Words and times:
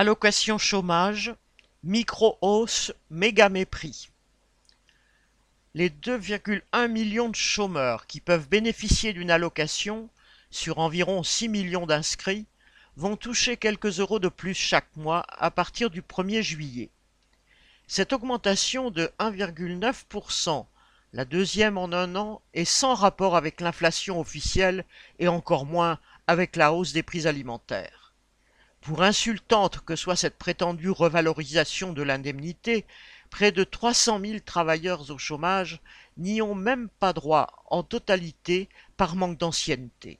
Allocation 0.00 0.56
chômage, 0.56 1.34
micro-hausse, 1.84 2.90
méga-mépris. 3.10 4.08
Les 5.74 5.90
2,1 5.90 6.88
millions 6.88 7.28
de 7.28 7.36
chômeurs 7.36 8.06
qui 8.06 8.22
peuvent 8.22 8.48
bénéficier 8.48 9.12
d'une 9.12 9.30
allocation, 9.30 10.08
sur 10.50 10.78
environ 10.78 11.22
6 11.22 11.50
millions 11.50 11.84
d'inscrits, 11.84 12.46
vont 12.96 13.14
toucher 13.14 13.58
quelques 13.58 14.00
euros 14.00 14.18
de 14.18 14.30
plus 14.30 14.54
chaque 14.54 14.88
mois 14.96 15.26
à 15.28 15.50
partir 15.50 15.90
du 15.90 16.00
1er 16.00 16.40
juillet. 16.40 16.88
Cette 17.86 18.14
augmentation 18.14 18.90
de 18.90 19.12
1,9%, 19.18 20.64
la 21.12 21.26
deuxième 21.26 21.76
en 21.76 21.92
un 21.92 22.16
an, 22.16 22.40
est 22.54 22.64
sans 22.64 22.94
rapport 22.94 23.36
avec 23.36 23.60
l'inflation 23.60 24.18
officielle 24.18 24.86
et 25.18 25.28
encore 25.28 25.66
moins 25.66 25.98
avec 26.26 26.56
la 26.56 26.72
hausse 26.72 26.94
des 26.94 27.02
prix 27.02 27.26
alimentaires. 27.26 27.99
Pour 28.80 29.02
insultante 29.02 29.80
que 29.80 29.94
soit 29.94 30.16
cette 30.16 30.38
prétendue 30.38 30.90
revalorisation 30.90 31.92
de 31.92 32.02
l'indemnité, 32.02 32.86
près 33.28 33.52
de 33.52 33.62
300 33.62 34.20
000 34.20 34.38
travailleurs 34.40 35.10
au 35.10 35.18
chômage 35.18 35.80
n'y 36.16 36.40
ont 36.40 36.54
même 36.54 36.88
pas 36.88 37.12
droit 37.12 37.62
en 37.66 37.82
totalité 37.82 38.68
par 38.96 39.16
manque 39.16 39.38
d'ancienneté. 39.38 40.18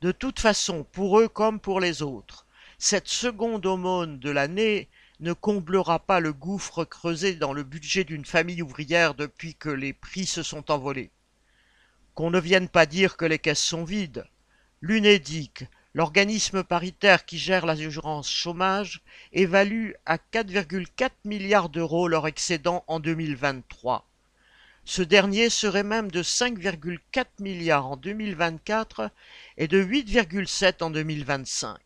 De 0.00 0.10
toute 0.10 0.40
façon, 0.40 0.84
pour 0.92 1.20
eux 1.20 1.28
comme 1.28 1.60
pour 1.60 1.78
les 1.78 2.02
autres, 2.02 2.46
cette 2.78 3.08
seconde 3.08 3.64
aumône 3.64 4.18
de 4.18 4.30
l'année 4.30 4.88
ne 5.20 5.32
comblera 5.32 5.98
pas 6.00 6.18
le 6.18 6.32
gouffre 6.32 6.84
creusé 6.84 7.34
dans 7.34 7.52
le 7.52 7.62
budget 7.62 8.04
d'une 8.04 8.24
famille 8.24 8.62
ouvrière 8.62 9.14
depuis 9.14 9.54
que 9.54 9.68
les 9.68 9.92
prix 9.92 10.26
se 10.26 10.42
sont 10.42 10.70
envolés. 10.70 11.10
Qu'on 12.14 12.30
ne 12.30 12.40
vienne 12.40 12.68
pas 12.68 12.86
dire 12.86 13.16
que 13.16 13.24
les 13.24 13.38
caisses 13.38 13.62
sont 13.62 13.84
vides. 13.84 14.24
L'UNEDIC, 14.80 15.64
L'organisme 15.92 16.62
paritaire 16.62 17.24
qui 17.24 17.36
gère 17.36 17.66
l'assurance 17.66 18.30
chômage 18.30 19.02
évalue 19.32 19.90
à 20.06 20.18
4,4 20.18 21.10
milliards 21.24 21.68
d'euros 21.68 22.06
leur 22.06 22.28
excédent 22.28 22.84
en 22.86 23.00
2023. 23.00 24.06
Ce 24.84 25.02
dernier 25.02 25.50
serait 25.50 25.82
même 25.82 26.12
de 26.12 26.22
5,4 26.22 27.24
milliards 27.40 27.88
en 27.88 27.96
2024 27.96 29.10
et 29.56 29.66
de 29.66 29.82
8,7 29.82 30.84
en 30.84 30.90
2025. 30.90 31.80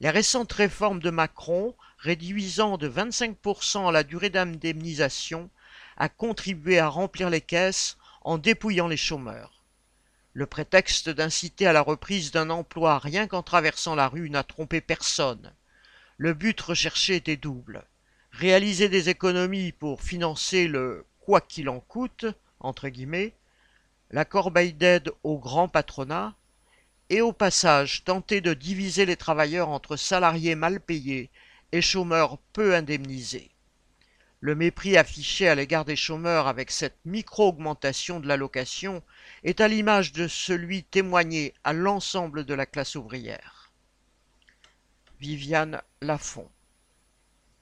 Les 0.00 0.10
récentes 0.10 0.52
réformes 0.52 1.00
de 1.00 1.10
Macron, 1.10 1.74
réduisant 1.96 2.76
de 2.76 2.90
25% 2.90 3.90
la 3.90 4.02
durée 4.04 4.28
d'indemnisation, 4.28 5.48
a 5.96 6.10
contribué 6.10 6.78
à 6.78 6.88
remplir 6.88 7.30
les 7.30 7.40
caisses 7.40 7.96
en 8.20 8.36
dépouillant 8.36 8.88
les 8.88 8.98
chômeurs. 8.98 9.53
Le 10.36 10.46
prétexte 10.46 11.10
d'inciter 11.10 11.64
à 11.68 11.72
la 11.72 11.80
reprise 11.80 12.32
d'un 12.32 12.50
emploi 12.50 12.98
rien 12.98 13.28
qu'en 13.28 13.44
traversant 13.44 13.94
la 13.94 14.08
rue 14.08 14.30
n'a 14.30 14.42
trompé 14.42 14.80
personne. 14.80 15.52
Le 16.16 16.34
but 16.34 16.60
recherché 16.60 17.14
était 17.14 17.36
double. 17.36 17.84
Réaliser 18.32 18.88
des 18.88 19.10
économies 19.10 19.70
pour 19.70 20.02
financer 20.02 20.66
le 20.66 21.06
quoi 21.20 21.40
qu'il 21.40 21.68
en 21.68 21.78
coûte, 21.78 22.26
entre 22.58 22.88
guillemets, 22.88 23.36
la 24.10 24.24
corbeille 24.24 24.72
d'aide 24.72 25.12
au 25.22 25.38
grand 25.38 25.68
patronat, 25.68 26.34
et 27.10 27.20
au 27.20 27.32
passage 27.32 28.02
tenter 28.02 28.40
de 28.40 28.54
diviser 28.54 29.06
les 29.06 29.16
travailleurs 29.16 29.68
entre 29.68 29.94
salariés 29.94 30.56
mal 30.56 30.80
payés 30.80 31.30
et 31.70 31.80
chômeurs 31.80 32.38
peu 32.52 32.74
indemnisés. 32.74 33.53
Le 34.44 34.54
mépris 34.54 34.98
affiché 34.98 35.48
à 35.48 35.54
l'égard 35.54 35.86
des 35.86 35.96
chômeurs 35.96 36.48
avec 36.48 36.70
cette 36.70 36.98
micro-augmentation 37.06 38.20
de 38.20 38.28
l'allocation 38.28 39.02
est 39.42 39.62
à 39.62 39.68
l'image 39.68 40.12
de 40.12 40.28
celui 40.28 40.84
témoigné 40.84 41.54
à 41.64 41.72
l'ensemble 41.72 42.44
de 42.44 42.52
la 42.52 42.66
classe 42.66 42.94
ouvrière. 42.94 43.72
Viviane 45.18 45.80
Lafont 46.02 46.50